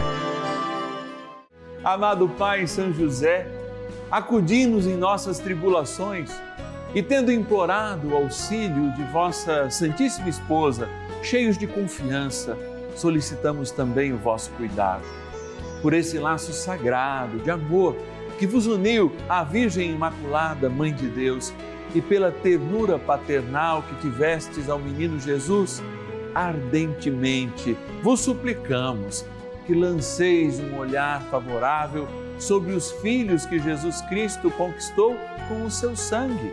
Amado 1.83 2.29
Pai 2.29 2.65
São 2.65 2.93
José, 2.93 3.45
acudi-nos 4.09 4.87
em 4.87 4.95
nossas 4.95 5.39
tribulações 5.39 6.31
e, 6.95 7.03
tendo 7.03 7.31
implorado 7.31 8.09
o 8.09 8.15
auxílio 8.15 8.91
de 8.93 9.03
vossa 9.11 9.69
Santíssima 9.69 10.29
Esposa, 10.29 10.87
cheios 11.21 11.57
de 11.57 11.67
confiança, 11.67 12.57
solicitamos 12.95 13.71
também 13.71 14.13
o 14.13 14.17
vosso 14.17 14.49
cuidado 14.51 15.03
por 15.83 15.93
esse 15.93 16.17
laço 16.17 16.53
sagrado 16.53 17.39
de 17.39 17.51
amor 17.51 17.97
que 18.43 18.47
vos 18.47 18.67
uniu 18.67 19.09
à 19.29 19.41
Virgem 19.41 19.91
Imaculada, 19.91 20.69
Mãe 20.69 20.93
de 20.93 21.07
Deus, 21.07 21.53
e 21.95 22.01
pela 22.01 22.29
ternura 22.29 22.99
paternal 22.99 23.81
que 23.83 24.01
tivestes 24.01 24.69
ao 24.69 24.77
menino 24.77 25.17
Jesus, 25.17 25.81
ardentemente 26.35 27.77
vos 28.01 28.19
suplicamos 28.19 29.25
que 29.65 29.73
lanceis 29.73 30.59
um 30.59 30.77
olhar 30.77 31.21
favorável 31.31 32.05
sobre 32.37 32.73
os 32.73 32.91
filhos 32.91 33.45
que 33.45 33.59
Jesus 33.59 34.01
Cristo 34.09 34.51
conquistou 34.51 35.15
com 35.47 35.63
o 35.63 35.71
seu 35.71 35.95
sangue 35.95 36.51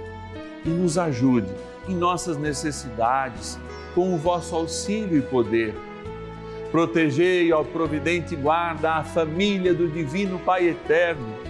e 0.65 0.69
nos 0.69 0.97
ajude 0.97 1.51
em 1.89 1.97
nossas 1.97 2.37
necessidades 2.37 3.59
com 3.97 4.15
o 4.15 4.17
vosso 4.17 4.55
auxílio 4.55 5.19
e 5.19 5.23
poder. 5.23 5.75
Protegei, 6.71 7.53
ó 7.53 7.65
providente 7.65 8.37
guarda, 8.37 8.93
a 8.93 9.03
família 9.03 9.75
do 9.75 9.89
Divino 9.89 10.39
Pai 10.39 10.69
Eterno, 10.69 11.50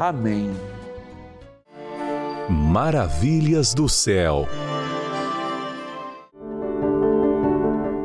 Amém. 0.00 0.52
Maravilhas 2.48 3.74
do 3.74 3.88
céu. 3.88 4.44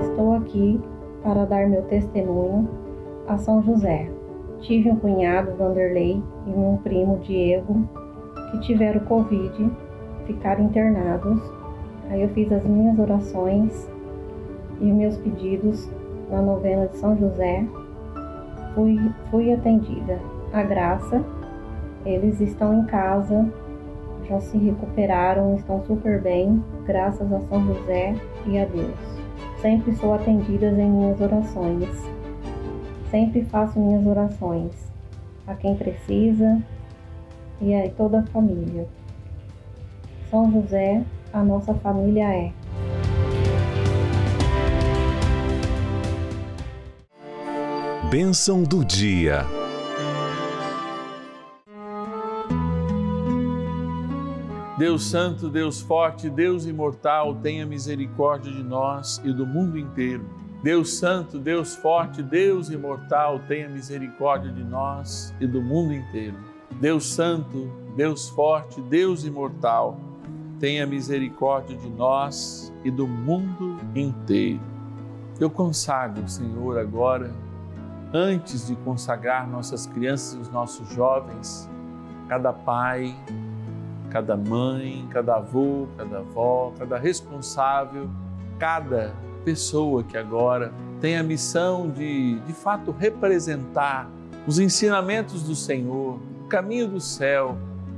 Estou 0.02 0.34
aqui 0.34 0.82
para 1.22 1.46
dar 1.46 1.70
meu 1.70 1.84
testemunho 1.84 2.68
a 3.28 3.38
São 3.38 3.62
José. 3.62 4.10
Tive 4.62 4.90
um 4.90 4.96
cunhado, 4.96 5.56
Vanderlei, 5.56 6.24
e 6.48 6.50
um 6.50 6.78
primo, 6.78 7.20
Diego, 7.20 7.88
que 8.50 8.60
tiveram 8.62 9.02
Covid, 9.02 9.72
ficaram 10.26 10.64
internados. 10.64 11.40
Aí 12.10 12.24
eu 12.24 12.30
fiz 12.30 12.52
as 12.52 12.66
minhas 12.66 12.98
orações 12.98 13.88
e 14.82 14.86
meus 14.86 15.16
pedidos 15.18 15.88
na 16.32 16.42
novena 16.42 16.88
de 16.88 16.98
São 16.98 17.16
José. 17.16 17.64
Fui, 18.74 18.98
fui 19.30 19.54
atendida. 19.54 20.20
A 20.52 20.64
graça, 20.64 21.24
eles 22.06 22.40
estão 22.42 22.80
em 22.80 22.86
casa, 22.86 23.46
já 24.28 24.40
se 24.40 24.58
recuperaram, 24.58 25.56
estão 25.56 25.82
super 25.84 26.22
bem, 26.22 26.64
graças 26.86 27.32
a 27.32 27.40
São 27.42 27.66
José 27.66 28.16
e 28.46 28.58
a 28.58 28.66
Deus. 28.66 28.96
Sempre 29.62 29.96
sou 29.96 30.14
atendida 30.14 30.68
em 30.68 30.90
minhas 30.90 31.20
orações. 31.22 31.90
Sempre 33.10 33.44
faço 33.46 33.80
minhas 33.80 34.06
orações 34.06 34.72
a 35.46 35.54
quem 35.56 35.76
precisa 35.76 36.62
e 37.62 37.74
a 37.74 37.90
toda 37.90 38.20
a 38.20 38.24
família. 38.24 38.88
São 40.30 40.52
José, 40.52 41.04
a 41.32 41.44
nossa 41.44 41.74
família 41.76 42.34
é. 42.34 42.52
Bênção 48.10 48.64
do 48.64 48.84
dia. 48.84 49.63
Deus 54.84 55.06
Santo, 55.06 55.50
Deus 55.50 55.80
Forte, 55.80 56.30
Deus 56.30 56.66
Imortal, 56.66 57.36
tenha 57.36 57.66
misericórdia 57.66 58.52
de 58.52 58.62
nós 58.62 59.22
e 59.24 59.32
do 59.32 59.46
mundo 59.46 59.80
inteiro. 59.80 60.26
Deus 60.62 60.96
Santo, 60.96 61.40
Deus 61.40 61.74
Forte, 61.74 62.22
Deus 62.22 62.70
Imortal, 62.70 63.40
tenha 63.48 63.70
misericórdia 63.70 64.52
de 64.52 64.62
nós 64.62 65.34
e 65.40 65.48
do 65.48 65.62
mundo 65.62 65.94
inteiro. 65.94 66.36
Deus 66.82 67.06
Santo, 67.14 67.72
Deus 67.96 68.28
Forte, 68.28 68.82
Deus 68.82 69.24
Imortal, 69.24 69.98
tenha 70.60 70.86
misericórdia 70.86 71.78
de 71.78 71.90
nós 71.90 72.74
e 72.84 72.92
do 72.92 73.08
mundo 73.08 73.78
inteiro. 73.96 74.60
Eu 75.40 75.50
consagro, 75.50 76.28
Senhor, 76.28 76.78
agora 76.78 77.34
antes 78.12 78.68
de 78.68 78.76
consagrar 78.76 79.50
nossas 79.50 79.86
crianças 79.86 80.34
e 80.34 80.42
os 80.42 80.50
nossos 80.50 80.90
jovens, 80.90 81.70
cada 82.28 82.52
pai, 82.52 83.16
cada 84.14 84.38
mãe, 84.38 85.08
cada 85.10 85.38
avô, 85.38 85.88
cada 85.98 86.20
avó, 86.20 86.72
cada 86.78 87.00
responsável, 87.00 88.08
cada 88.60 89.12
pessoa 89.44 90.04
que 90.04 90.16
agora 90.16 90.72
tem 91.02 91.18
a 91.18 91.24
missão 91.24 91.90
de, 91.90 92.40
de 92.42 92.54
fato, 92.54 92.92
representar 92.92 94.08
os 94.46 94.60
ensinamentos 94.60 95.42
do 95.42 95.56
Senhor, 95.56 96.20
o 96.44 96.48
caminho 96.48 96.88
do 96.88 97.02
céu 97.02 97.58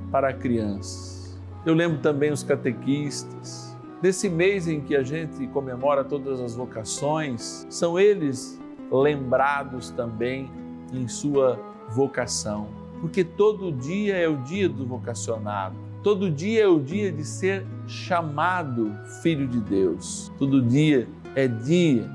para 0.10 0.32
crianças. 0.32 1.38
Eu 1.66 1.74
lembro 1.74 1.98
também 1.98 2.32
os 2.32 2.44
catequistas. 2.44 3.76
Nesse 4.02 4.30
mês 4.30 4.70
em 4.70 4.80
que 4.80 4.96
a 4.96 5.04
gente 5.04 5.46
comemora 5.48 6.02
todas 6.02 6.40
as 6.40 6.56
vocações, 6.56 7.68
são 7.70 8.00
eles 8.00 8.58
lembrados 8.90 9.90
também 9.90 10.50
em 10.94 11.10
sua 11.10 11.60
vocação, 11.90 12.70
porque 13.02 13.24
todo 13.24 13.70
dia 13.72 14.16
é 14.16 14.30
o 14.30 14.38
dia 14.38 14.70
do 14.70 14.86
vocacionado, 14.86 15.85
todo 16.06 16.30
dia 16.30 16.66
é 16.66 16.68
o 16.68 16.80
dia 16.80 17.12
de 17.12 17.26
ser 17.26 17.66
chamado 17.88 18.96
filho 19.24 19.48
de 19.48 19.60
Deus, 19.60 20.32
todo 20.38 20.62
dia 20.62 21.08
é 21.34 21.48
dia 21.48 22.08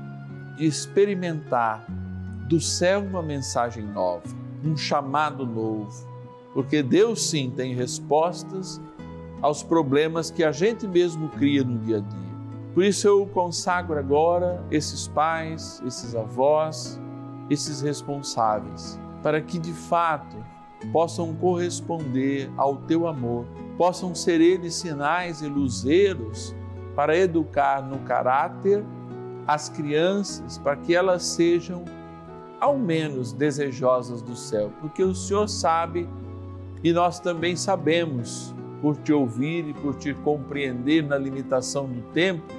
de 0.55 0.65
experimentar 0.65 1.85
do 2.47 2.57
céu 2.57 3.01
uma 3.01 3.21
mensagem 3.21 3.83
nova, 3.83 4.23
um 4.63 4.77
chamado 4.77 5.45
novo, 5.45 5.91
porque 6.53 6.81
Deus 6.81 7.21
sim 7.21 7.51
tem 7.53 7.75
respostas 7.75 8.79
aos 9.41 9.61
problemas 9.61 10.31
que 10.31 10.45
a 10.45 10.53
gente 10.53 10.87
mesmo 10.87 11.27
cria 11.27 11.61
no 11.61 11.77
dia 11.79 11.97
a 11.97 11.99
dia. 11.99 12.31
Por 12.73 12.85
isso 12.85 13.09
eu 13.09 13.27
consagro 13.27 13.99
agora 13.99 14.65
esses 14.71 15.09
pais, 15.09 15.83
esses 15.85 16.15
avós, 16.15 16.97
esses 17.49 17.81
responsáveis, 17.81 18.97
para 19.21 19.41
que 19.41 19.59
de 19.59 19.73
fato 19.73 20.37
possam 20.93 21.35
corresponder 21.35 22.49
ao 22.55 22.77
teu 22.77 23.05
amor, 23.05 23.45
possam 23.81 24.13
ser 24.13 24.39
eles 24.39 24.75
sinais 24.75 25.41
e 25.41 25.47
luzeiros 25.47 26.55
para 26.95 27.17
educar 27.17 27.81
no 27.81 27.97
caráter 28.01 28.85
as 29.47 29.69
crianças, 29.69 30.59
para 30.59 30.75
que 30.75 30.93
elas 30.93 31.23
sejam 31.23 31.83
ao 32.59 32.77
menos 32.77 33.33
desejosas 33.33 34.21
do 34.21 34.35
céu, 34.35 34.71
porque 34.79 35.01
o 35.01 35.15
Senhor 35.15 35.49
sabe 35.49 36.07
e 36.83 36.93
nós 36.93 37.19
também 37.19 37.55
sabemos, 37.55 38.53
por 38.83 38.97
te 38.97 39.11
ouvir 39.11 39.69
e 39.69 39.73
por 39.73 39.95
te 39.95 40.13
compreender 40.13 41.01
na 41.01 41.17
limitação 41.17 41.87
do 41.87 42.03
tempo, 42.11 42.53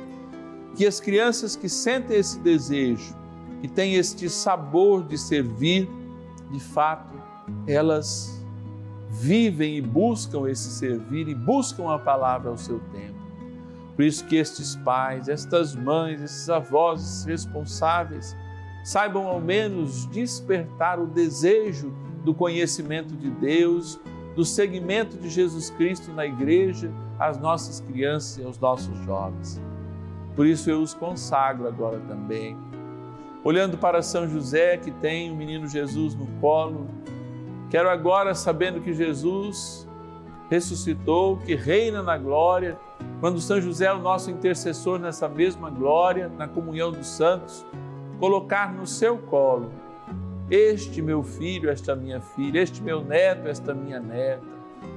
que 0.74 0.84
as 0.84 0.98
crianças 0.98 1.54
que 1.54 1.68
sentem 1.68 2.16
esse 2.16 2.40
desejo, 2.40 3.14
que 3.60 3.68
têm 3.68 3.94
este 3.94 4.28
sabor 4.28 5.04
de 5.04 5.16
servir, 5.16 5.88
de 6.50 6.58
fato, 6.58 7.16
elas 7.64 8.41
vivem 9.12 9.76
e 9.76 9.82
buscam 9.82 10.48
esse 10.48 10.70
servir 10.70 11.28
e 11.28 11.34
buscam 11.34 11.92
a 11.92 11.98
palavra 11.98 12.48
ao 12.48 12.56
seu 12.56 12.80
tempo. 12.92 13.20
Por 13.94 14.06
isso 14.06 14.24
que 14.24 14.36
estes 14.36 14.74
pais, 14.76 15.28
estas 15.28 15.76
mães, 15.76 16.22
esses 16.22 16.48
avós, 16.48 17.02
esses 17.02 17.24
responsáveis, 17.26 18.34
saibam 18.82 19.26
ao 19.26 19.38
menos 19.38 20.06
despertar 20.06 20.98
o 20.98 21.06
desejo 21.06 21.92
do 22.24 22.32
conhecimento 22.32 23.14
de 23.14 23.30
Deus, 23.30 24.00
do 24.34 24.46
seguimento 24.46 25.18
de 25.18 25.28
Jesus 25.28 25.68
Cristo 25.68 26.10
na 26.10 26.24
igreja, 26.24 26.90
às 27.18 27.38
nossas 27.38 27.80
crianças 27.80 28.38
e 28.38 28.44
aos 28.44 28.58
nossos 28.58 28.98
jovens. 29.04 29.60
Por 30.34 30.46
isso 30.46 30.70
eu 30.70 30.80
os 30.80 30.94
consagro 30.94 31.68
agora 31.68 32.00
também. 32.08 32.56
Olhando 33.44 33.76
para 33.76 34.00
São 34.00 34.26
José, 34.26 34.78
que 34.78 34.90
tem 34.90 35.30
o 35.30 35.36
menino 35.36 35.68
Jesus 35.68 36.14
no 36.14 36.26
colo, 36.40 36.88
quero 37.72 37.88
agora, 37.88 38.34
sabendo 38.34 38.82
que 38.82 38.92
Jesus 38.92 39.88
ressuscitou, 40.50 41.38
que 41.38 41.54
reina 41.54 42.02
na 42.02 42.18
glória, 42.18 42.78
quando 43.18 43.40
São 43.40 43.58
José 43.62 43.86
é 43.86 43.92
o 43.94 43.98
nosso 43.98 44.30
intercessor 44.30 44.98
nessa 44.98 45.26
mesma 45.26 45.70
glória, 45.70 46.30
na 46.36 46.46
comunhão 46.46 46.92
dos 46.92 47.06
santos, 47.06 47.64
colocar 48.20 48.74
no 48.74 48.86
seu 48.86 49.16
colo 49.16 49.72
este 50.50 51.00
meu 51.00 51.22
filho, 51.22 51.70
esta 51.70 51.96
minha 51.96 52.20
filha, 52.20 52.60
este 52.60 52.82
meu 52.82 53.02
neto, 53.02 53.48
esta 53.48 53.72
minha 53.72 53.98
neta, 53.98 54.42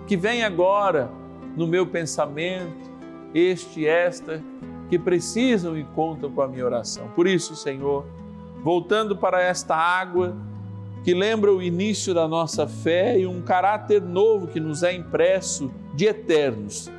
que 0.06 0.18
vem 0.18 0.44
agora 0.44 1.10
no 1.56 1.66
meu 1.66 1.88
pensamento, 1.88 2.92
este, 3.34 3.88
esta, 3.88 4.44
que 4.90 5.00
precisam 5.00 5.78
e 5.78 5.86
contam 5.86 6.30
com 6.30 6.42
a 6.42 6.48
minha 6.50 6.66
oração. 6.66 7.08
Por 7.16 7.26
isso, 7.26 7.56
Senhor, 7.56 8.06
voltando 8.62 9.16
para 9.16 9.42
esta 9.42 9.78
água 9.78 10.36
que 11.06 11.14
lembra 11.14 11.54
o 11.54 11.62
início 11.62 12.16
da 12.16 12.28
nossa 12.28 12.66
fé 12.66 13.20
e 13.20 13.28
um 13.28 13.40
caráter 13.40 14.02
novo 14.02 14.48
que 14.48 14.60
nos 14.60 14.82
é 14.82 14.92
impresso 14.92 15.72
de 15.94 16.08
eternos, 16.08 16.92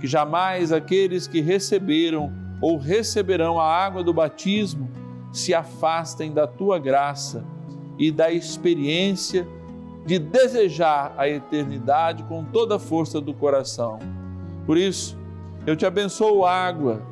que 0.00 0.06
jamais 0.06 0.72
aqueles 0.72 1.26
que 1.26 1.42
receberam 1.42 2.32
ou 2.58 2.78
receberão 2.78 3.60
a 3.60 3.70
água 3.70 4.02
do 4.02 4.14
batismo 4.14 4.90
se 5.30 5.52
afastem 5.52 6.32
da 6.32 6.46
tua 6.46 6.78
graça 6.78 7.44
e 7.98 8.10
da 8.10 8.32
experiência 8.32 9.46
de 10.06 10.18
desejar 10.18 11.12
a 11.18 11.28
eternidade 11.28 12.22
com 12.22 12.42
toda 12.42 12.76
a 12.76 12.78
força 12.78 13.20
do 13.20 13.34
coração. 13.34 13.98
Por 14.64 14.78
isso, 14.78 15.18
eu 15.66 15.76
te 15.76 15.84
abençoo 15.84 16.46
água 16.46 17.02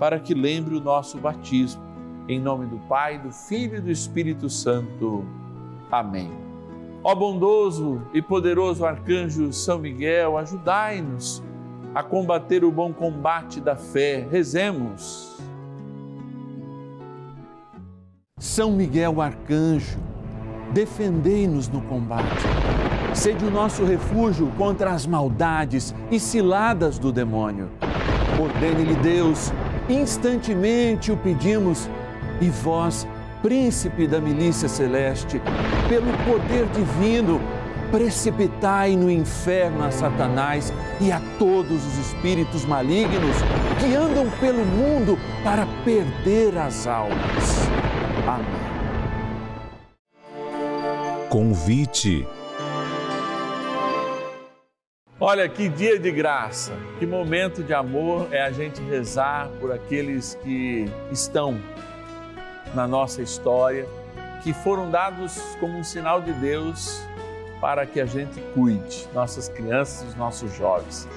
para 0.00 0.18
que 0.18 0.34
lembre 0.34 0.74
o 0.74 0.80
nosso 0.80 1.16
batismo. 1.18 1.80
Em 2.28 2.40
nome 2.40 2.66
do 2.66 2.78
Pai, 2.88 3.20
do 3.20 3.30
Filho 3.30 3.76
e 3.76 3.80
do 3.80 3.90
Espírito 3.90 4.50
Santo. 4.50 5.24
Amém. 5.92 6.30
Ó 7.04 7.14
bondoso 7.14 8.00
e 8.14 8.22
poderoso 8.22 8.86
arcanjo 8.86 9.52
São 9.52 9.78
Miguel, 9.78 10.38
ajudai-nos 10.38 11.42
a 11.94 12.02
combater 12.02 12.64
o 12.64 12.72
bom 12.72 12.94
combate 12.94 13.60
da 13.60 13.76
fé. 13.76 14.26
Rezemos. 14.30 15.36
São 18.38 18.72
Miguel 18.72 19.20
arcanjo, 19.20 19.98
defendei-nos 20.72 21.68
no 21.68 21.82
combate. 21.82 22.42
Sede 23.12 23.44
o 23.44 23.50
nosso 23.50 23.84
refúgio 23.84 24.50
contra 24.56 24.92
as 24.92 25.06
maldades 25.06 25.94
e 26.10 26.18
ciladas 26.18 26.98
do 26.98 27.12
demônio. 27.12 27.68
Ordene-lhe 28.40 28.94
Deus 28.96 29.52
instantemente 29.90 31.12
o 31.12 31.16
pedimos, 31.18 31.86
e 32.40 32.48
vós, 32.48 33.06
príncipe 33.42 34.06
da 34.06 34.20
milícia 34.20 34.68
celeste, 34.68 35.42
pelo 35.88 36.12
poder 36.24 36.66
divino, 36.68 37.40
precipitai 37.90 38.96
no 38.96 39.10
inferno 39.10 39.84
a 39.84 39.90
Satanás 39.90 40.72
e 41.00 41.12
a 41.12 41.20
todos 41.38 41.84
os 41.84 41.98
espíritos 41.98 42.64
malignos 42.64 43.36
que 43.80 43.94
andam 43.94 44.30
pelo 44.40 44.64
mundo 44.64 45.18
para 45.44 45.66
perder 45.84 46.56
as 46.56 46.86
almas. 46.86 47.68
Amém. 48.26 48.72
Convite. 51.28 52.26
Olha 55.18 55.48
que 55.48 55.68
dia 55.68 55.98
de 55.98 56.10
graça, 56.10 56.72
que 56.98 57.06
momento 57.06 57.62
de 57.62 57.72
amor 57.72 58.28
é 58.32 58.42
a 58.42 58.50
gente 58.50 58.80
rezar 58.82 59.48
por 59.60 59.70
aqueles 59.70 60.36
que 60.42 60.86
estão 61.12 61.60
na 62.74 62.86
nossa 62.86 63.22
história, 63.22 63.86
que 64.42 64.52
foram 64.52 64.90
dados 64.90 65.40
como 65.60 65.78
um 65.78 65.84
sinal 65.84 66.20
de 66.20 66.32
Deus 66.32 67.02
para 67.60 67.86
que 67.86 68.00
a 68.00 68.06
gente 68.06 68.40
cuide, 68.54 69.08
nossas 69.14 69.48
crianças 69.48 70.08
os 70.08 70.14
nossos 70.16 70.52
jovens. 70.56 71.08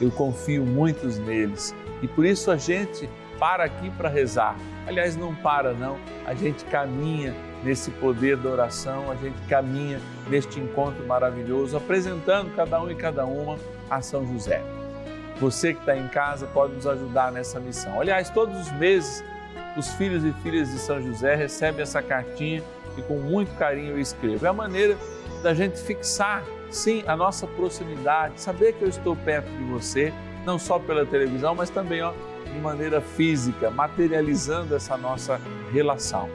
Eu 0.00 0.10
confio 0.10 0.64
muito 0.64 1.06
neles 1.20 1.74
e 2.02 2.08
por 2.08 2.26
isso 2.26 2.50
a 2.50 2.56
gente 2.56 3.08
para 3.38 3.64
aqui 3.64 3.90
para 3.90 4.08
rezar. 4.08 4.56
Aliás, 4.86 5.16
não 5.16 5.34
para 5.34 5.72
não, 5.72 5.98
a 6.26 6.34
gente 6.34 6.64
caminha 6.64 7.34
nesse 7.62 7.90
poder 7.92 8.36
da 8.36 8.50
oração, 8.50 9.10
a 9.10 9.14
gente 9.14 9.36
caminha 9.48 10.00
neste 10.28 10.58
encontro 10.58 11.06
maravilhoso, 11.06 11.76
apresentando 11.76 12.54
cada 12.56 12.80
um 12.80 12.90
e 12.90 12.94
cada 12.94 13.24
uma 13.24 13.56
a 13.88 14.00
São 14.00 14.26
José. 14.26 14.62
Você 15.40 15.74
que 15.74 15.80
está 15.80 15.96
em 15.96 16.08
casa 16.08 16.46
pode 16.46 16.74
nos 16.74 16.86
ajudar 16.86 17.32
nessa 17.32 17.58
missão. 17.58 18.00
Aliás, 18.00 18.30
todos 18.30 18.60
os 18.60 18.72
meses, 18.72 19.24
os 19.76 19.92
filhos 19.94 20.24
e 20.24 20.32
filhas 20.42 20.70
de 20.70 20.78
São 20.78 21.00
José 21.00 21.34
recebem 21.34 21.82
essa 21.82 22.02
cartinha 22.02 22.62
e 22.96 23.02
com 23.02 23.18
muito 23.18 23.54
carinho 23.56 23.92
eu 23.92 23.98
escrevo. 23.98 24.44
É 24.44 24.48
a 24.48 24.52
maneira 24.52 24.96
da 25.42 25.54
gente 25.54 25.80
fixar, 25.80 26.44
sim, 26.70 27.02
a 27.06 27.16
nossa 27.16 27.46
proximidade, 27.46 28.40
saber 28.40 28.74
que 28.74 28.82
eu 28.82 28.88
estou 28.88 29.16
perto 29.16 29.48
de 29.48 29.64
você, 29.64 30.12
não 30.44 30.58
só 30.58 30.78
pela 30.78 31.04
televisão, 31.06 31.54
mas 31.54 31.70
também 31.70 32.02
ó, 32.02 32.12
de 32.44 32.58
maneira 32.60 33.00
física, 33.00 33.70
materializando 33.70 34.74
essa 34.74 34.96
nossa 34.96 35.40
relação. 35.72 36.28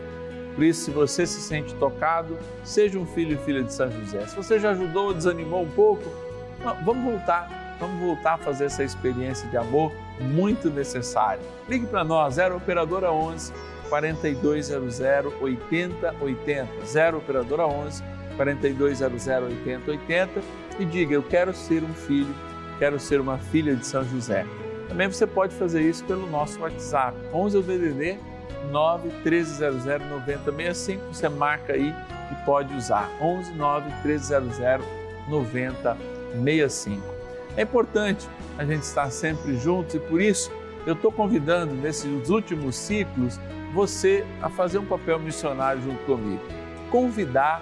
Por 0.55 0.63
isso, 0.63 0.85
se 0.85 0.91
você 0.91 1.27
se 1.27 1.39
sente 1.39 1.75
tocado, 1.75 2.35
seja 2.63 2.97
um 2.97 3.05
filho 3.05 3.33
e 3.33 3.45
filha 3.45 3.61
de 3.61 3.71
São 3.71 3.91
José. 3.91 4.25
Se 4.25 4.35
você 4.35 4.59
já 4.59 4.71
ajudou 4.71 5.07
ou 5.07 5.13
desanimou 5.13 5.61
um 5.61 5.69
pouco, 5.69 6.03
vamos 6.83 7.03
voltar, 7.03 7.77
vamos 7.79 7.99
voltar 7.99 8.33
a 8.33 8.37
fazer 8.39 8.65
essa 8.65 8.83
experiência 8.83 9.47
de 9.49 9.55
amor 9.55 9.91
muito 10.19 10.69
necessária. 10.69 11.41
Ligue 11.67 11.85
para 11.85 12.03
nós, 12.03 12.35
0 12.35 12.57
Operadora 12.57 13.11
11 13.11 13.53
4200 13.89 14.99
8080, 15.41 16.85
0 16.85 17.17
Operadora 17.17 17.67
11 17.67 18.03
4200 18.35 19.27
8080 19.27 20.41
e 20.79 20.85
diga: 20.85 21.13
Eu 21.15 21.23
quero 21.23 21.53
ser 21.53 21.83
um 21.83 21.93
filho, 21.93 22.33
quero 22.79 22.99
ser 22.99 23.19
uma 23.19 23.37
filha 23.37 23.75
de 23.75 23.85
São 23.85 24.03
José. 24.03 24.45
Também 24.87 25.07
você 25.07 25.27
pode 25.27 25.53
fazer 25.55 25.81
isso 25.81 26.03
pelo 26.05 26.27
nosso 26.27 26.59
WhatsApp, 26.61 27.17
11 27.33 27.57
é 27.57 27.59
o 27.59 27.63
DDD 27.63 28.19
9 28.71 29.09
1300 29.23 29.85
9065. 30.09 31.13
Você 31.13 31.29
marca 31.29 31.73
aí 31.73 31.93
e 32.31 32.45
pode 32.45 32.73
usar 32.75 33.09
11 33.21 33.51
9 33.53 33.89
1300 34.07 34.57
9065. 35.27 37.16
É 37.57 37.63
importante 37.63 38.29
a 38.57 38.63
gente 38.63 38.83
estar 38.83 39.09
sempre 39.09 39.57
juntos 39.57 39.95
e 39.95 39.99
por 39.99 40.21
isso 40.21 40.51
eu 40.85 40.93
estou 40.93 41.11
convidando 41.11 41.73
nesses 41.73 42.29
últimos 42.29 42.75
ciclos 42.75 43.39
você 43.73 44.23
a 44.41 44.49
fazer 44.49 44.77
um 44.77 44.85
papel 44.85 45.19
missionário 45.19 45.81
junto 45.81 46.03
comigo. 46.05 46.41
Convidar 46.91 47.61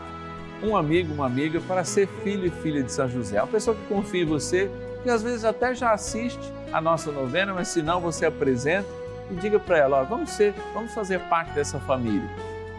um 0.61 0.75
amigo, 0.75 1.13
uma 1.13 1.25
amiga 1.25 1.61
para 1.61 1.83
ser 1.83 2.07
filho 2.23 2.45
e 2.45 2.49
filha 2.49 2.83
de 2.83 2.91
São 2.91 3.09
José. 3.09 3.41
Uma 3.41 3.47
pessoa 3.47 3.75
que 3.75 3.83
confia 3.87 4.23
em 4.23 4.25
você, 4.25 4.69
que 5.01 5.09
às 5.09 5.23
vezes 5.23 5.45
até 5.45 5.73
já 5.73 5.93
assiste 5.93 6.53
a 6.71 6.81
nossa 6.81 7.11
novena, 7.11 7.53
mas 7.53 7.69
se 7.69 7.81
não, 7.81 8.01
você 8.01 8.25
apresenta 8.25 8.87
e 9.31 9.35
diga 9.35 9.59
para 9.59 9.77
ela, 9.77 10.01
ó, 10.01 10.03
vamos 10.03 10.31
ser, 10.31 10.53
vamos 10.73 10.93
fazer 10.93 11.19
parte 11.21 11.51
dessa 11.53 11.79
família. 11.79 12.29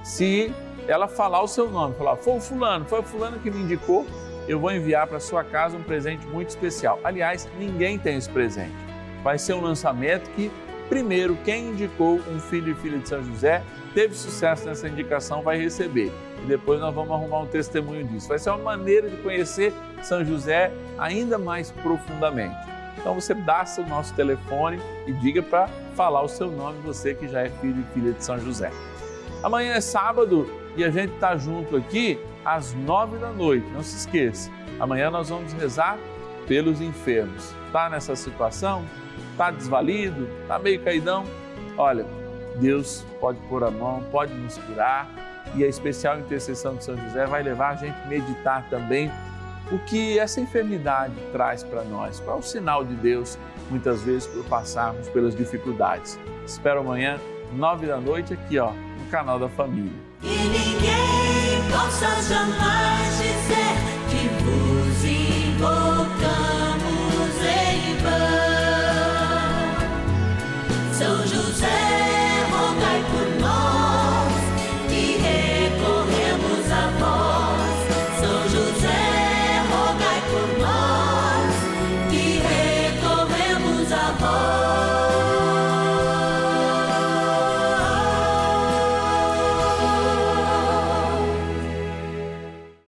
Se 0.05 0.53
ela 0.87 1.09
falar 1.09 1.43
o 1.43 1.49
seu 1.49 1.71
nome, 1.71 1.95
falar, 1.97 2.17
foi 2.17 2.37
o 2.37 2.41
fulano, 2.41 2.85
foi 2.85 3.01
o 3.01 3.03
fulano 3.03 3.39
que 3.41 3.51
me 3.51 3.63
indicou, 3.63 4.07
eu 4.49 4.61
vou 4.61 4.73
enviar 4.73 5.07
para 5.07 5.19
sua 5.19 5.43
casa 5.43 5.77
um 5.77 5.83
presente 5.83 6.27
muito 6.27 6.51
especial. 6.51 7.01
Aliás, 7.03 7.49
ninguém 7.59 7.99
tem 7.99 8.17
esse 8.17 8.29
presente. 8.29 8.75
Vai 9.23 9.39
ser 9.39 9.55
um 9.55 9.61
lançamento 9.61 10.31
que, 10.31 10.51
primeiro, 10.89 11.37
quem 11.45 11.71
indicou 11.71 12.21
um 12.29 12.39
filho 12.39 12.73
e 12.73 12.75
filha 12.77 12.99
de 12.99 13.09
São 13.09 13.23
José, 13.25 13.63
teve 13.93 14.15
sucesso 14.15 14.67
nessa 14.67 14.89
indicação, 14.89 15.43
vai 15.43 15.59
receber. 15.59 16.13
E 16.43 16.47
depois 16.47 16.81
nós 16.81 16.95
vamos 16.95 17.11
arrumar 17.11 17.41
um 17.41 17.47
testemunho 17.47 18.05
disso. 18.05 18.29
Vai 18.29 18.39
ser 18.39 18.51
uma 18.51 18.59
maneira 18.59 19.11
de 19.11 19.17
conhecer 19.17 19.73
São 20.03 20.25
José 20.25 20.71
ainda 20.99 21.39
mais 21.39 21.71
profundamente. 21.71 22.57
Então 22.99 23.15
você 23.15 23.35
dá 23.35 23.65
o 23.79 23.89
nosso 23.89 24.15
telefone 24.15 24.81
e 25.07 25.13
diga 25.13 25.43
para 25.43 25.69
falar 25.95 26.23
o 26.23 26.29
seu 26.29 26.51
nome, 26.51 26.79
você 26.85 27.15
que 27.15 27.29
já 27.29 27.43
é 27.43 27.49
filho 27.49 27.81
e 27.81 27.95
filha 27.95 28.13
de 28.13 28.25
São 28.25 28.39
José. 28.39 28.71
Amanhã 29.43 29.75
é 29.75 29.81
sábado 29.81 30.49
e 30.77 30.85
a 30.85 30.91
gente 30.91 31.15
está 31.15 31.37
junto 31.37 31.77
aqui 31.77 32.19
às 32.47 32.73
nove 32.73 33.19
da 33.19 33.33
noite. 33.33 33.67
Não 33.73 33.83
se 33.83 33.97
esqueça, 33.97 34.51
amanhã 34.79 35.11
nós 35.11 35.29
vamos 35.29 35.53
rezar 35.53 35.99
pelos 36.47 36.81
enfermos. 36.81 37.53
Está 37.67 37.91
nessa 37.91 38.15
situação? 38.15 38.85
Está 39.33 39.51
desvalido? 39.51 40.29
Está 40.43 40.59
meio 40.59 40.81
caidão? 40.81 41.25
Olha, 41.77 42.07
Deus 42.61 43.05
pode 43.21 43.39
pôr 43.49 43.65
a 43.65 43.71
mão, 43.71 44.03
pode 44.13 44.33
nos 44.33 44.57
curar 44.59 45.09
e 45.55 45.65
a 45.65 45.69
especial 45.69 46.21
intercessão 46.21 46.77
de 46.77 46.85
São 46.85 46.97
José 46.97 47.27
vai 47.27 47.43
levar 47.43 47.71
a 47.71 47.75
gente 47.75 47.97
a 47.99 48.07
meditar 48.07 48.69
também 48.71 49.11
o 49.71 49.79
que 49.81 50.19
essa 50.19 50.41
enfermidade 50.41 51.15
traz 51.33 51.65
para 51.65 51.83
nós, 51.83 52.21
qual 52.21 52.37
é 52.37 52.41
o 52.41 52.43
sinal 52.43 52.85
de 52.85 52.95
Deus, 52.95 53.37
muitas 53.69 54.03
vezes, 54.03 54.27
por 54.29 54.45
passarmos 54.45 55.09
pelas 55.09 55.35
dificuldades. 55.35 56.19
Espero 56.47 56.81
amanhã, 56.81 57.19
nove 57.53 57.87
da 57.87 58.01
noite, 58.01 58.33
aqui 58.33 58.59
ó, 58.59 58.71
no 58.71 59.11
canal 59.11 59.41
da 59.41 59.49
Família. 59.49 59.93
of 61.77 61.93
such 61.93 62.31
a 62.31 62.47
mind, 62.59 63.13
she 63.19 63.31
said. 63.49 63.86